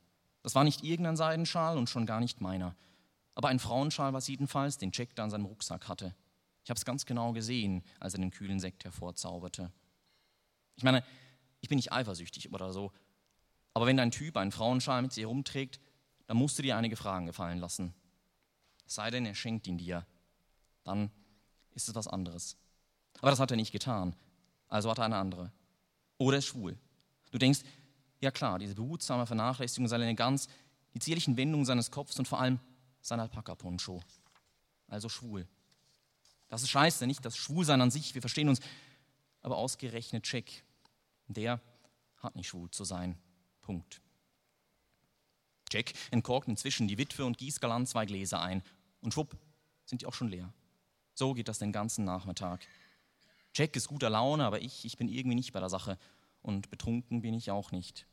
Das 0.42 0.54
war 0.54 0.62
nicht 0.62 0.84
irgendein 0.84 1.16
Seidenschal 1.16 1.78
und 1.78 1.88
schon 1.88 2.06
gar 2.06 2.20
nicht 2.20 2.40
meiner. 2.40 2.76
Aber 3.34 3.48
ein 3.48 3.58
Frauenschal 3.58 4.12
war 4.12 4.18
es 4.18 4.28
jedenfalls, 4.28 4.78
den 4.78 4.90
Jack 4.92 5.14
da 5.16 5.24
in 5.24 5.30
seinem 5.30 5.46
Rucksack 5.46 5.88
hatte. 5.88 6.14
Ich 6.62 6.70
habe 6.70 6.78
es 6.78 6.84
ganz 6.84 7.06
genau 7.06 7.32
gesehen, 7.32 7.82
als 8.00 8.14
er 8.14 8.20
den 8.20 8.30
kühlen 8.30 8.60
Sekt 8.60 8.84
hervorzauberte. 8.84 9.72
Ich 10.76 10.82
meine, 10.82 11.02
ich 11.60 11.68
bin 11.68 11.76
nicht 11.76 11.92
eifersüchtig 11.92 12.52
oder 12.52 12.72
so. 12.72 12.92
Aber 13.72 13.86
wenn 13.86 13.96
dein 13.96 14.10
Typ 14.10 14.36
einen 14.36 14.52
Frauenschal 14.52 15.02
mit 15.02 15.12
sich 15.12 15.22
herumträgt, 15.22 15.80
dann 16.26 16.36
musst 16.36 16.58
du 16.58 16.62
dir 16.62 16.76
einige 16.76 16.96
Fragen 16.96 17.26
gefallen 17.26 17.58
lassen. 17.58 17.94
Sei 18.86 19.10
denn, 19.10 19.26
er 19.26 19.34
schenkt 19.34 19.66
ihn 19.66 19.78
dir. 19.78 20.06
Dann 20.84 21.10
ist 21.74 21.88
es 21.88 21.94
was 21.94 22.08
anderes. 22.08 22.56
Aber 23.20 23.30
das 23.30 23.40
hat 23.40 23.50
er 23.50 23.56
nicht 23.56 23.72
getan. 23.72 24.14
Also 24.68 24.90
hat 24.90 24.98
er 24.98 25.04
eine 25.04 25.16
andere. 25.16 25.52
Oder 26.18 26.38
ist 26.38 26.46
schwul. 26.46 26.78
Du 27.30 27.38
denkst, 27.38 27.60
Ja 28.20 28.30
klar, 28.30 28.58
diese 28.58 28.74
behutsame 28.74 29.26
Vernachlässigung 29.26 29.86
seiner 29.86 30.04
Eleganz, 30.04 30.48
die 30.94 30.98
zierlichen 30.98 31.36
Wendungen 31.36 31.66
seines 31.66 31.90
Kopfs 31.90 32.18
und 32.18 32.26
vor 32.26 32.40
allem 32.40 32.58
sein 33.02 33.20
Alpaka-Poncho. 33.20 34.02
Also 34.88 35.08
schwul. 35.08 35.46
Das 36.48 36.62
ist 36.62 36.70
scheiße, 36.70 37.06
nicht 37.06 37.24
das 37.24 37.36
Schwulsein 37.36 37.80
an 37.80 37.90
sich, 37.90 38.14
wir 38.14 38.22
verstehen 38.22 38.48
uns, 38.48 38.60
aber 39.42 39.58
ausgerechnet 39.58 40.24
Check, 40.24 40.64
der 41.26 41.60
hat 42.18 42.36
nicht 42.36 42.48
schwul 42.48 42.70
zu 42.70 42.84
sein. 42.84 43.18
Punkt. 43.60 44.00
Jack 45.74 45.92
entkorkt 46.12 46.46
inzwischen 46.46 46.86
die 46.86 46.98
Witwe 46.98 47.24
und 47.24 47.36
gießt 47.36 47.60
galant 47.60 47.88
zwei 47.88 48.06
Gläser 48.06 48.40
ein. 48.40 48.62
Und 49.00 49.12
schwupp, 49.12 49.36
sind 49.84 50.02
die 50.02 50.06
auch 50.06 50.14
schon 50.14 50.28
leer. 50.28 50.52
So 51.14 51.34
geht 51.34 51.48
das 51.48 51.58
den 51.58 51.72
ganzen 51.72 52.04
Nachmittag. 52.04 52.64
Jack 53.54 53.74
ist 53.74 53.88
guter 53.88 54.08
Laune, 54.08 54.44
aber 54.44 54.62
ich, 54.62 54.84
ich 54.84 54.96
bin 54.96 55.08
irgendwie 55.08 55.34
nicht 55.34 55.52
bei 55.52 55.60
der 55.60 55.68
Sache. 55.68 55.98
Und 56.42 56.70
betrunken 56.70 57.22
bin 57.22 57.34
ich 57.34 57.50
auch 57.50 57.72
nicht. 57.72 58.06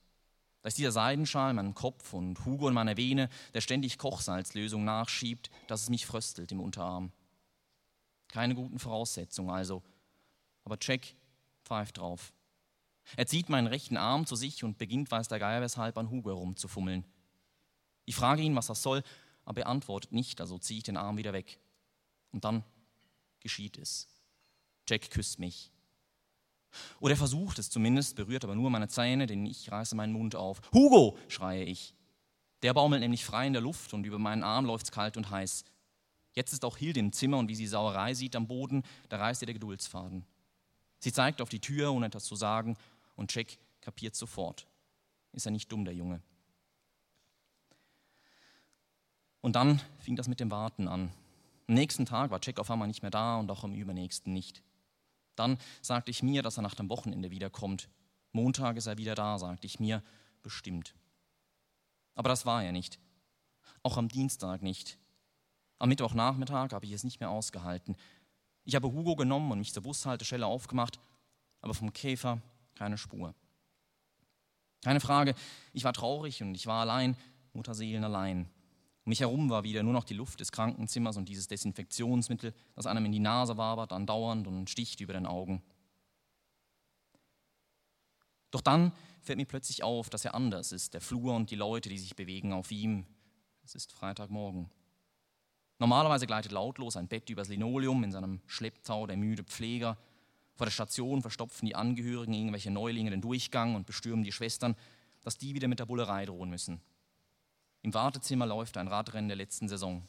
Da 0.62 0.68
ist 0.68 0.78
dieser 0.78 0.92
Seidenschal 0.92 1.52
in 1.52 1.56
meinem 1.56 1.74
Kopf 1.76 2.14
und 2.14 2.46
Hugo 2.46 2.68
in 2.68 2.74
meiner 2.74 2.98
Vene, 2.98 3.30
der 3.54 3.62
ständig 3.62 3.98
Kochsalzlösung 3.98 4.84
nachschiebt, 4.84 5.50
dass 5.68 5.84
es 5.84 5.90
mich 5.90 6.06
fröstelt 6.06 6.52
im 6.52 6.60
Unterarm. 6.60 7.12
Keine 8.28 8.56
guten 8.56 8.80
Voraussetzungen 8.80 9.50
also. 9.50 9.84
Aber 10.64 10.78
Jack 10.80 11.16
pfeift 11.64 11.98
drauf. 11.98 12.34
Er 13.18 13.28
zieht 13.28 13.50
meinen 13.50 13.68
rechten 13.68 13.98
Arm 13.98 14.26
zu 14.26 14.36
sich 14.36 14.64
und 14.64 14.78
beginnt, 14.78 15.12
weiß 15.12 15.28
der 15.28 15.40
Geier 15.40 15.62
weshalb, 15.62 15.98
an 15.98 16.10
Hugo 16.10 16.30
herumzufummeln. 16.30 17.06
Ich 18.12 18.16
frage 18.18 18.42
ihn, 18.42 18.58
was 18.58 18.68
das 18.68 18.84
soll, 18.84 19.04
aber 19.46 19.62
er 19.62 19.68
antwortet 19.68 20.12
nicht, 20.12 20.42
also 20.42 20.58
ziehe 20.58 20.80
ich 20.80 20.84
den 20.84 20.98
Arm 20.98 21.16
wieder 21.16 21.32
weg. 21.32 21.62
Und 22.34 22.44
dann 22.44 22.66
geschieht 23.40 23.78
es. 23.78 24.10
Jack 24.86 25.10
küsst 25.12 25.40
mich. 25.40 25.72
Oder 27.00 27.14
er 27.14 27.18
versucht 27.18 27.58
es 27.58 27.70
zumindest, 27.70 28.18
berührt 28.18 28.44
aber 28.44 28.54
nur 28.54 28.70
meine 28.70 28.90
Zähne, 28.90 29.28
denn 29.28 29.46
ich 29.46 29.72
reiße 29.72 29.96
meinen 29.96 30.12
Mund 30.12 30.36
auf. 30.36 30.60
Hugo, 30.74 31.18
schreie 31.30 31.64
ich. 31.64 31.94
Der 32.64 32.74
baumelt 32.74 33.00
nämlich 33.00 33.24
frei 33.24 33.48
in 33.48 33.54
der 33.54 33.62
Luft 33.62 33.94
und 33.94 34.06
über 34.06 34.20
meinen 34.20 34.44
Arm 34.44 34.66
läuft 34.66 34.88
es 34.88 34.92
kalt 34.92 35.16
und 35.16 35.30
heiß. 35.30 35.64
Jetzt 36.34 36.52
ist 36.52 36.66
auch 36.66 36.76
Hilde 36.76 37.00
im 37.00 37.14
Zimmer 37.14 37.38
und 37.38 37.48
wie 37.48 37.56
sie 37.56 37.66
Sauerei 37.66 38.14
sieht 38.14 38.36
am 38.36 38.46
Boden, 38.46 38.84
da 39.08 39.20
reißt 39.20 39.42
ihr 39.44 39.46
der 39.46 39.54
Geduldsfaden. 39.54 40.26
Sie 41.00 41.14
zeigt 41.14 41.42
auf 41.42 41.48
die 41.48 41.62
Tür, 41.62 41.94
ohne 41.94 42.08
etwas 42.08 42.26
zu 42.26 42.36
sagen, 42.36 42.76
und 43.16 43.34
Jack 43.34 43.58
kapiert 43.80 44.18
sofort. 44.18 44.68
Ist 45.32 45.46
er 45.46 45.54
nicht 45.54 45.72
dumm, 45.72 45.86
der 45.86 45.94
Junge. 45.94 46.22
Und 49.52 49.56
dann 49.56 49.82
fing 50.00 50.16
das 50.16 50.30
mit 50.30 50.40
dem 50.40 50.50
Warten 50.50 50.88
an. 50.88 51.12
Am 51.68 51.74
nächsten 51.74 52.06
Tag 52.06 52.32
war 52.32 52.40
Jack 52.42 52.58
auf 52.58 52.72
einmal 52.72 52.88
nicht 52.88 53.02
mehr 53.02 53.12
da 53.12 53.36
und 53.36 53.52
auch 53.52 53.66
am 53.66 53.74
übernächsten 53.74 54.32
nicht. 54.32 54.64
Dann 55.36 55.58
sagte 55.82 56.10
ich 56.10 56.24
mir, 56.24 56.42
dass 56.42 56.58
er 56.58 56.64
nach 56.64 56.74
dem 56.74 56.88
Wochenende 56.88 57.32
wiederkommt. 57.32 57.90
Montag 58.32 58.78
ist 58.78 58.88
er 58.88 58.98
wieder 58.98 59.14
da, 59.14 59.38
sagte 59.38 59.68
ich 59.68 59.78
mir, 59.78 60.04
bestimmt. 60.42 60.96
Aber 62.16 62.30
das 62.30 62.46
war 62.46 62.64
er 62.64 62.72
nicht. 62.72 62.98
Auch 63.84 63.98
am 63.98 64.08
Dienstag 64.08 64.62
nicht. 64.62 64.98
Am 65.80 65.90
Mittwochnachmittag 65.90 66.72
habe 66.72 66.86
ich 66.86 66.94
es 66.94 67.04
nicht 67.04 67.20
mehr 67.20 67.30
ausgehalten. 67.30 67.98
Ich 68.64 68.76
habe 68.76 68.90
Hugo 68.94 69.18
genommen 69.18 69.52
und 69.52 69.60
mich 69.60 69.74
zur 69.74 69.84
Bushaltestelle 69.84 70.46
aufgemacht, 70.46 70.98
aber 71.60 71.74
vom 71.74 71.92
Käfer 71.92 72.42
keine 72.76 72.98
Spur. 72.98 73.36
Keine 74.82 75.02
Frage, 75.02 75.36
ich 75.74 75.84
war 75.84 75.92
traurig 75.92 76.42
und 76.42 76.56
ich 76.56 76.68
war 76.68 76.80
allein, 76.80 77.18
Mutterseelen 77.52 78.06
allein. 78.06 78.50
Mich 79.12 79.20
herum 79.20 79.50
war 79.50 79.66
wieder 79.66 79.84
nur 79.84 79.92
noch 79.92 80.06
die 80.06 80.14
Luft 80.14 80.40
des 80.40 80.54
Krankenzimmers 80.54 81.18
und 81.18 81.28
dieses 81.28 81.50
Desinfektionsmittel, 81.50 82.54
das 82.78 82.86
einem 82.86 83.04
in 83.04 83.12
die 83.12 83.20
Nase 83.20 83.58
wabert, 83.58 83.92
andauernd 83.92 84.48
und 84.48 84.70
sticht 84.70 85.02
über 85.02 85.12
den 85.12 85.26
Augen. 85.26 85.62
Doch 88.52 88.62
dann 88.62 88.94
fällt 89.20 89.38
mir 89.38 89.46
plötzlich 89.46 89.84
auf, 89.84 90.10
dass 90.10 90.24
er 90.24 90.34
anders 90.34 90.72
ist, 90.72 90.94
der 90.94 91.02
Flur 91.02 91.36
und 91.36 91.52
die 91.52 91.58
Leute, 91.58 91.90
die 91.90 91.98
sich 91.98 92.16
bewegen 92.16 92.54
auf 92.54 92.72
ihm. 92.72 93.06
Es 93.66 93.76
ist 93.76 93.92
Freitagmorgen. 93.92 94.70
Normalerweise 95.78 96.26
gleitet 96.26 96.54
lautlos 96.54 96.96
ein 96.96 97.10
Bett 97.10 97.30
übers 97.30 97.50
Linoleum 97.50 98.06
in 98.06 98.14
seinem 98.14 98.40
Schlepptau 98.48 99.08
der 99.08 99.18
müde 99.18 99.44
Pfleger. 99.44 99.98
Vor 100.56 100.68
der 100.68 100.72
Station 100.72 101.22
verstopfen 101.22 101.66
die 101.66 101.76
Angehörigen 101.76 102.34
irgendwelche 102.34 102.72
Neulinge 102.72 103.12
den 103.12 103.20
Durchgang 103.20 103.76
und 103.76 103.86
bestürmen 103.86 104.24
die 104.24 104.32
Schwestern, 104.32 104.78
dass 105.22 105.38
die 105.38 105.54
wieder 105.54 105.68
mit 105.68 105.80
der 105.80 105.86
Bullerei 105.86 106.26
drohen 106.26 106.50
müssen. 106.50 106.80
Im 107.82 107.94
Wartezimmer 107.94 108.46
läuft 108.46 108.78
ein 108.78 108.88
Radrennen 108.88 109.28
der 109.28 109.38
letzten 109.38 109.68
Saison. 109.68 110.08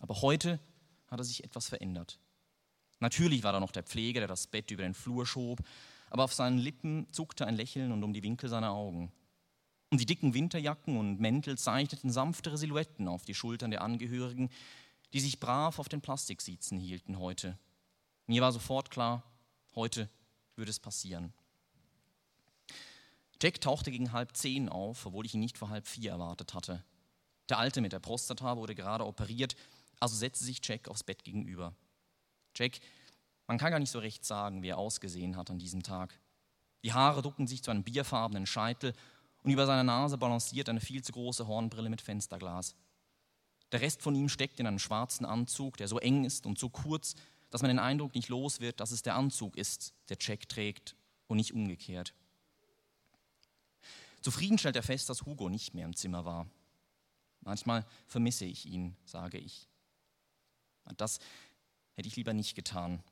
Aber 0.00 0.20
heute 0.22 0.58
hatte 1.08 1.24
sich 1.24 1.44
etwas 1.44 1.68
verändert. 1.68 2.18
Natürlich 3.00 3.42
war 3.42 3.52
da 3.52 3.60
noch 3.60 3.70
der 3.70 3.84
Pfleger, 3.84 4.20
der 4.20 4.28
das 4.28 4.46
Bett 4.46 4.70
über 4.70 4.82
den 4.82 4.94
Flur 4.94 5.26
schob, 5.26 5.60
aber 6.10 6.24
auf 6.24 6.34
seinen 6.34 6.58
Lippen 6.58 7.06
zuckte 7.12 7.46
ein 7.46 7.56
Lächeln 7.56 7.92
und 7.92 8.02
um 8.02 8.12
die 8.12 8.22
Winkel 8.22 8.48
seiner 8.48 8.72
Augen. 8.72 9.12
Und 9.90 10.00
die 10.00 10.06
dicken 10.06 10.34
Winterjacken 10.34 10.96
und 10.96 11.20
Mäntel 11.20 11.56
zeichneten 11.56 12.10
sanftere 12.10 12.58
Silhouetten 12.58 13.08
auf 13.08 13.24
die 13.24 13.34
Schultern 13.34 13.70
der 13.70 13.82
Angehörigen, 13.82 14.50
die 15.12 15.20
sich 15.20 15.40
brav 15.40 15.78
auf 15.78 15.88
den 15.88 16.00
Plastiksitzen 16.00 16.78
hielten 16.78 17.18
heute. 17.18 17.58
Mir 18.26 18.42
war 18.42 18.52
sofort 18.52 18.90
klar, 18.90 19.22
heute 19.74 20.10
würde 20.56 20.70
es 20.70 20.80
passieren. 20.80 21.32
Jack 23.40 23.60
tauchte 23.60 23.90
gegen 23.90 24.12
halb 24.12 24.36
zehn 24.36 24.68
auf, 24.68 25.06
obwohl 25.06 25.26
ich 25.26 25.34
ihn 25.34 25.40
nicht 25.40 25.58
vor 25.58 25.70
halb 25.70 25.86
vier 25.86 26.10
erwartet 26.10 26.54
hatte. 26.54 26.82
Der 27.48 27.58
Alte 27.58 27.80
mit 27.80 27.92
der 27.92 28.00
Prostata 28.00 28.56
wurde 28.56 28.74
gerade 28.74 29.06
operiert, 29.06 29.56
also 30.00 30.16
setzte 30.16 30.44
sich 30.44 30.60
Jack 30.62 30.88
aufs 30.88 31.04
Bett 31.04 31.24
gegenüber. 31.24 31.74
Jack, 32.56 32.78
man 33.46 33.58
kann 33.58 33.70
gar 33.70 33.78
nicht 33.78 33.90
so 33.90 33.98
recht 33.98 34.24
sagen, 34.24 34.62
wie 34.62 34.68
er 34.68 34.78
ausgesehen 34.78 35.36
hat 35.36 35.50
an 35.50 35.58
diesem 35.58 35.82
Tag. 35.82 36.18
Die 36.84 36.92
Haare 36.92 37.22
ducken 37.22 37.46
sich 37.46 37.62
zu 37.62 37.70
einem 37.70 37.84
bierfarbenen 37.84 38.46
Scheitel 38.46 38.92
und 39.42 39.50
über 39.50 39.66
seiner 39.66 39.84
Nase 39.84 40.18
balanciert 40.18 40.68
eine 40.68 40.80
viel 40.80 41.02
zu 41.02 41.12
große 41.12 41.46
Hornbrille 41.46 41.88
mit 41.88 42.00
Fensterglas. 42.00 42.74
Der 43.72 43.80
Rest 43.80 44.02
von 44.02 44.14
ihm 44.14 44.28
steckt 44.28 44.60
in 44.60 44.66
einem 44.66 44.78
schwarzen 44.78 45.24
Anzug, 45.24 45.76
der 45.76 45.88
so 45.88 45.98
eng 45.98 46.24
ist 46.24 46.46
und 46.46 46.58
so 46.58 46.68
kurz, 46.68 47.14
dass 47.50 47.62
man 47.62 47.68
den 47.68 47.78
Eindruck 47.78 48.14
nicht 48.14 48.28
los 48.28 48.60
wird, 48.60 48.80
dass 48.80 48.90
es 48.90 49.02
der 49.02 49.14
Anzug 49.14 49.56
ist, 49.56 49.94
der 50.08 50.16
Jack 50.20 50.48
trägt 50.48 50.96
und 51.26 51.36
nicht 51.36 51.52
umgekehrt. 51.52 52.14
Zufrieden 54.20 54.58
stellt 54.58 54.76
er 54.76 54.82
fest, 54.82 55.08
dass 55.08 55.22
Hugo 55.22 55.48
nicht 55.48 55.74
mehr 55.74 55.86
im 55.86 55.96
Zimmer 55.96 56.24
war. 56.24 56.48
Manchmal 57.40 57.86
vermisse 58.06 58.44
ich 58.44 58.66
ihn, 58.66 58.96
sage 59.04 59.38
ich. 59.38 59.68
Das 60.96 61.18
hätte 61.94 62.08
ich 62.08 62.16
lieber 62.16 62.32
nicht 62.32 62.54
getan. 62.54 63.02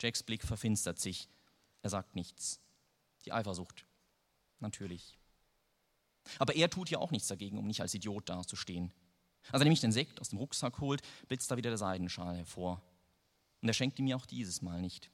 Jacks 0.00 0.22
Blick 0.22 0.42
verfinstert 0.42 0.98
sich. 0.98 1.28
Er 1.82 1.90
sagt 1.90 2.14
nichts. 2.14 2.60
Die 3.24 3.32
Eifersucht. 3.32 3.86
Natürlich. 4.58 5.18
Aber 6.38 6.56
er 6.56 6.70
tut 6.70 6.90
ja 6.90 6.98
auch 6.98 7.10
nichts 7.10 7.28
dagegen, 7.28 7.58
um 7.58 7.66
nicht 7.66 7.80
als 7.80 7.94
Idiot 7.94 8.28
dazustehen. 8.28 8.92
Als 9.52 9.60
er 9.60 9.64
nämlich 9.64 9.80
den 9.80 9.92
Sekt 9.92 10.20
aus 10.20 10.30
dem 10.30 10.38
Rucksack 10.38 10.80
holt, 10.80 11.02
blitzt 11.28 11.50
da 11.50 11.56
wieder 11.56 11.70
der 11.70 11.78
Seidenschal 11.78 12.36
hervor. 12.36 12.82
Und 13.62 13.68
er 13.68 13.74
schenkt 13.74 13.98
ihm 13.98 14.06
ja 14.06 14.16
auch 14.16 14.26
dieses 14.26 14.62
Mal 14.62 14.80
nicht. 14.80 15.10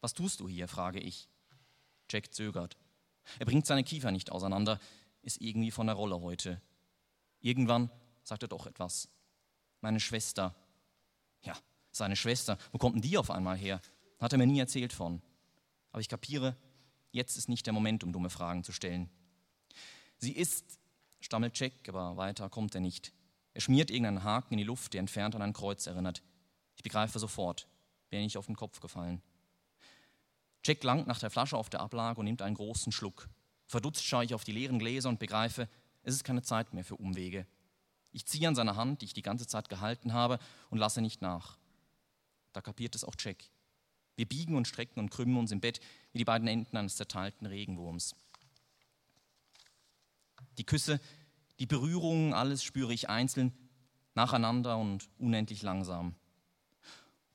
Was 0.00 0.14
tust 0.14 0.40
du 0.40 0.48
hier? 0.48 0.68
frage 0.68 1.00
ich. 1.00 1.28
Jack 2.10 2.32
zögert. 2.32 2.76
Er 3.38 3.46
bringt 3.46 3.66
seine 3.66 3.84
Kiefer 3.84 4.10
nicht 4.10 4.32
auseinander, 4.32 4.78
ist 5.22 5.40
irgendwie 5.40 5.70
von 5.70 5.86
der 5.86 5.96
Rolle 5.96 6.20
heute. 6.20 6.60
Irgendwann 7.40 7.90
sagt 8.22 8.42
er 8.42 8.48
doch 8.48 8.66
etwas. 8.66 9.08
Meine 9.80 10.00
Schwester. 10.00 10.54
Ja, 11.42 11.56
seine 11.90 12.16
Schwester. 12.16 12.58
Wo 12.72 12.78
kommt 12.78 12.96
denn 12.96 13.02
die 13.02 13.18
auf 13.18 13.30
einmal 13.30 13.56
her? 13.56 13.80
Hat 14.18 14.32
er 14.32 14.38
mir 14.38 14.46
nie 14.46 14.58
erzählt 14.58 14.92
von. 14.92 15.22
Aber 15.92 16.00
ich 16.00 16.08
kapiere, 16.08 16.56
jetzt 17.12 17.36
ist 17.36 17.48
nicht 17.48 17.66
der 17.66 17.72
Moment, 17.72 18.04
um 18.04 18.12
dumme 18.12 18.30
Fragen 18.30 18.64
zu 18.64 18.72
stellen. 18.72 19.08
Sie 20.18 20.32
ist, 20.32 20.78
stammelt 21.20 21.58
Jack, 21.58 21.88
aber 21.88 22.16
weiter 22.16 22.48
kommt 22.48 22.74
er 22.74 22.80
nicht. 22.80 23.12
Er 23.54 23.60
schmiert 23.60 23.90
irgendeinen 23.90 24.24
Haken 24.24 24.54
in 24.54 24.58
die 24.58 24.64
Luft, 24.64 24.92
der 24.92 25.00
entfernt 25.00 25.34
an 25.34 25.42
ein 25.42 25.52
Kreuz 25.52 25.86
erinnert. 25.86 26.22
Ich 26.76 26.82
begreife 26.82 27.18
sofort, 27.18 27.68
wäre 28.10 28.22
nicht 28.22 28.36
auf 28.36 28.46
den 28.46 28.56
Kopf 28.56 28.80
gefallen. 28.80 29.22
Jack 30.68 30.84
langt 30.84 31.06
nach 31.06 31.18
der 31.18 31.30
Flasche 31.30 31.56
auf 31.56 31.70
der 31.70 31.80
Ablage 31.80 32.20
und 32.20 32.26
nimmt 32.26 32.42
einen 32.42 32.54
großen 32.54 32.92
Schluck. 32.92 33.30
Verdutzt 33.66 34.04
schaue 34.04 34.26
ich 34.26 34.34
auf 34.34 34.44
die 34.44 34.52
leeren 34.52 34.78
Gläser 34.78 35.08
und 35.08 35.18
begreife, 35.18 35.66
es 36.02 36.14
ist 36.14 36.24
keine 36.24 36.42
Zeit 36.42 36.74
mehr 36.74 36.84
für 36.84 36.96
Umwege. 36.96 37.46
Ich 38.12 38.26
ziehe 38.26 38.46
an 38.46 38.54
seiner 38.54 38.76
Hand, 38.76 39.00
die 39.00 39.06
ich 39.06 39.14
die 39.14 39.22
ganze 39.22 39.46
Zeit 39.46 39.70
gehalten 39.70 40.12
habe, 40.12 40.38
und 40.68 40.76
lasse 40.76 41.00
nicht 41.00 41.22
nach. 41.22 41.56
Da 42.52 42.60
kapiert 42.60 42.94
es 42.94 43.02
auch 43.02 43.14
Jack. 43.18 43.44
Wir 44.16 44.26
biegen 44.26 44.56
und 44.56 44.68
strecken 44.68 45.00
und 45.00 45.10
krümmen 45.10 45.38
uns 45.38 45.52
im 45.52 45.60
Bett 45.60 45.80
wie 46.12 46.18
die 46.18 46.24
beiden 46.26 46.48
Enden 46.48 46.76
eines 46.76 46.96
zerteilten 46.96 47.46
Regenwurms. 47.46 48.14
Die 50.58 50.64
Küsse, 50.64 51.00
die 51.60 51.66
Berührungen, 51.66 52.34
alles 52.34 52.62
spüre 52.62 52.92
ich 52.92 53.08
einzeln, 53.08 53.52
nacheinander 54.14 54.76
und 54.76 55.08
unendlich 55.18 55.62
langsam. 55.62 56.14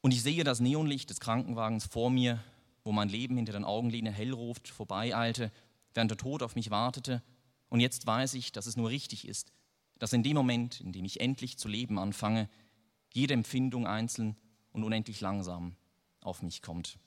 Und 0.01 0.11
ich 0.11 0.21
sehe 0.21 0.43
das 0.43 0.59
Neonlicht 0.59 1.09
des 1.09 1.19
Krankenwagens 1.19 1.85
vor 1.85 2.11
mir 2.11 2.43
wo 2.83 2.91
mein 2.91 3.09
Leben 3.09 3.35
hinter 3.35 3.53
den 3.53 3.63
Augenlinien 3.63 4.13
hellruft, 4.13 4.67
vorbeieilte, 4.67 5.51
während 5.93 6.11
der 6.11 6.17
Tod 6.17 6.43
auf 6.43 6.55
mich 6.55 6.69
wartete. 6.69 7.21
Und 7.69 7.79
jetzt 7.79 8.05
weiß 8.05 8.33
ich, 8.35 8.51
dass 8.51 8.65
es 8.65 8.77
nur 8.77 8.89
richtig 8.89 9.27
ist, 9.27 9.51
dass 9.99 10.13
in 10.13 10.23
dem 10.23 10.35
Moment, 10.35 10.81
in 10.81 10.91
dem 10.91 11.05
ich 11.05 11.21
endlich 11.21 11.57
zu 11.57 11.67
leben 11.67 11.97
anfange, 11.97 12.49
jede 13.13 13.33
Empfindung 13.33 13.87
einzeln 13.87 14.35
und 14.71 14.83
unendlich 14.83 15.21
langsam 15.21 15.75
auf 16.21 16.41
mich 16.41 16.61
kommt. 16.61 16.97